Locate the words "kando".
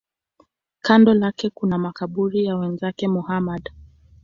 0.81-1.13